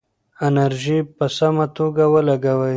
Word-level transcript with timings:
انرژي 0.47 0.99
په 1.15 1.25
سمه 1.37 1.65
توګه 1.77 2.03
ولګوئ. 2.13 2.69